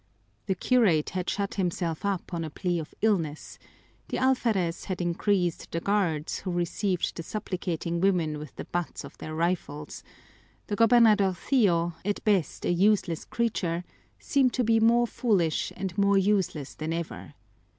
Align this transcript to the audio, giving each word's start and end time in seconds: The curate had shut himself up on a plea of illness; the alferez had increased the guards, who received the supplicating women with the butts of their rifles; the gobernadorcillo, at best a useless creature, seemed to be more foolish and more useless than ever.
The 0.47 0.55
curate 0.55 1.11
had 1.11 1.29
shut 1.29 1.53
himself 1.53 2.03
up 2.03 2.33
on 2.33 2.43
a 2.43 2.49
plea 2.49 2.79
of 2.79 2.95
illness; 3.03 3.59
the 4.07 4.17
alferez 4.17 4.85
had 4.85 4.99
increased 4.99 5.71
the 5.71 5.79
guards, 5.79 6.39
who 6.39 6.49
received 6.51 7.15
the 7.15 7.21
supplicating 7.21 8.01
women 8.01 8.39
with 8.39 8.55
the 8.55 8.65
butts 8.65 9.03
of 9.03 9.15
their 9.19 9.35
rifles; 9.35 10.03
the 10.65 10.75
gobernadorcillo, 10.75 11.93
at 12.03 12.23
best 12.23 12.65
a 12.65 12.71
useless 12.73 13.25
creature, 13.25 13.83
seemed 14.17 14.53
to 14.53 14.63
be 14.63 14.79
more 14.79 15.05
foolish 15.05 15.71
and 15.77 15.95
more 15.99 16.17
useless 16.17 16.73
than 16.73 16.93
ever. 16.93 17.35